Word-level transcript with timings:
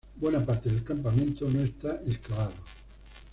Buena 0.15 0.43
parte 0.43 0.67
del 0.69 0.81
campamento 0.83 1.47
no 1.47 1.61
está 1.61 2.01
excavado. 2.07 2.55